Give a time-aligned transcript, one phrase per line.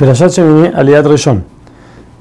[0.00, 1.44] Perashat Aliat Rishon.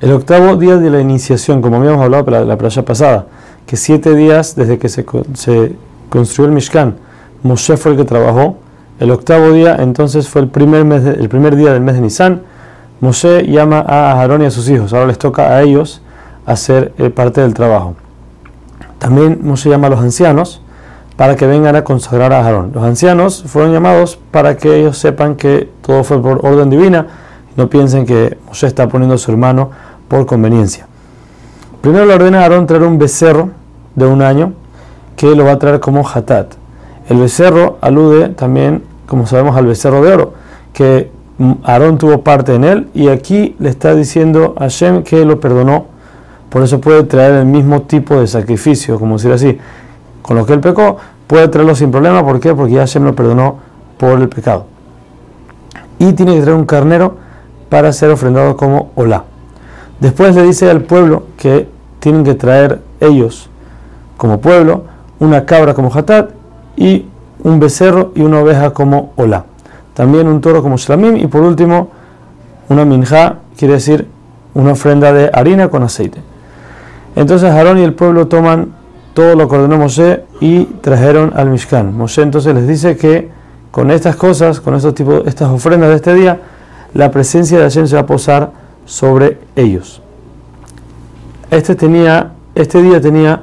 [0.00, 3.26] El octavo día de la iniciación, como habíamos hablado para la playa pasada,
[3.66, 5.04] que siete días desde que se,
[5.34, 5.74] se,
[6.08, 6.94] construyó el Mishkan,
[7.42, 8.58] Moshe fue el que trabajó.
[9.00, 12.42] El octavo día entonces fue el primer, mes el primer día del mes de Nisan.
[13.00, 14.92] Moshe llama a Aarón y a sus hijos.
[14.92, 16.00] Ahora les toca a ellos
[16.46, 17.96] hacer eh, parte del trabajo.
[19.00, 20.62] También Moshe llama a los ancianos
[21.16, 22.70] para que vengan a consagrar a Aarón.
[22.72, 27.08] Los ancianos fueron llamados para que ellos sepan que todo fue por orden divina,
[27.56, 29.70] no piensen que Moshe está poniendo a su hermano
[30.08, 30.86] por conveniencia.
[31.80, 33.50] Primero le ordena a Aarón traer un becerro
[33.94, 34.52] de un año
[35.16, 36.54] que lo va a traer como hatat.
[37.08, 40.34] El becerro alude también, como sabemos, al becerro de oro,
[40.72, 41.10] que
[41.64, 45.86] Aarón tuvo parte en él y aquí le está diciendo a Hashem que lo perdonó,
[46.48, 49.58] por eso puede traer el mismo tipo de sacrificio, como decir así,
[50.22, 50.96] con lo que él pecó,
[51.26, 52.54] puede traerlo sin problema, ¿por qué?
[52.54, 53.58] Porque ya Hashem lo perdonó
[53.98, 54.66] por el pecado.
[55.98, 57.16] Y tiene que traer un carnero
[57.68, 59.24] para ser ofrendado como hola.
[60.00, 61.68] Después le dice al pueblo que
[62.00, 63.48] tienen que traer ellos
[64.16, 64.84] como pueblo
[65.18, 66.30] una cabra como hatat
[66.76, 67.06] y
[67.42, 69.44] un becerro y una oveja como hola.
[69.94, 71.90] También un toro como shlamim y por último
[72.68, 74.08] una minja, quiere decir
[74.54, 76.20] una ofrenda de harina con aceite.
[77.16, 78.72] Entonces Aarón y el pueblo toman
[79.14, 81.96] todo lo que ordenó Moshe y trajeron al Mishkan.
[81.96, 83.30] Moshe entonces les dice que
[83.70, 86.40] con estas cosas, con estos tipos, estas ofrendas de este día,
[86.94, 88.52] la presencia de Hashem se va a posar
[88.86, 90.00] sobre ellos.
[91.50, 93.42] Este, tenía, este día tenía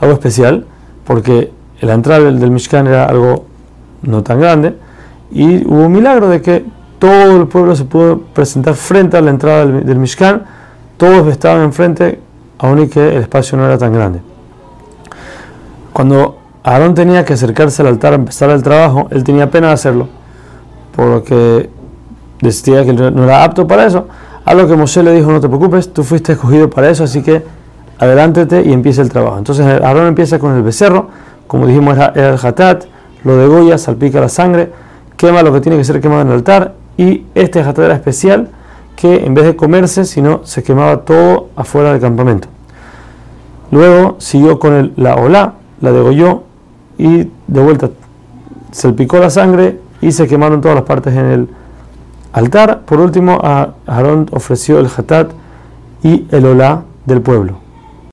[0.00, 0.66] algo especial,
[1.04, 3.46] porque la entrada del, Mishkan era algo
[4.02, 4.76] no tan grande,
[5.30, 6.64] y hubo un milagro de que
[6.98, 10.44] todo el pueblo se pudo presentar frente a la entrada del, del Mishkan,
[10.96, 12.20] todos estaban enfrente,
[12.58, 14.20] aun y que el espacio no era tan grande.
[15.92, 19.72] Cuando Aarón tenía que acercarse al altar a empezar el trabajo, él tenía pena de
[19.74, 20.08] hacerlo,
[20.94, 21.68] por lo que
[22.42, 24.06] decía que no era apto para eso.
[24.44, 27.22] A lo que Moshe le dijo, no te preocupes, tú fuiste escogido para eso, así
[27.22, 27.42] que
[27.98, 29.38] adelántate y empieza el trabajo.
[29.38, 31.08] Entonces Aarón empieza con el becerro,
[31.46, 32.84] como dijimos era, el hatat,
[33.24, 34.72] lo degolla, salpica la sangre,
[35.16, 38.48] quema lo que tiene que ser quemado en el altar, y este hatat era especial,
[38.96, 42.48] que en vez de comerse, sino se quemaba todo afuera del campamento.
[43.70, 46.42] Luego siguió con la olá, la degolló
[46.98, 47.90] y de vuelta
[48.72, 51.48] salpicó la sangre y se quemaron todas las partes en el
[52.32, 52.80] altar.
[52.80, 53.40] Por último,
[53.86, 55.32] Aarón ofreció el hatat
[56.02, 57.61] y el olá del pueblo.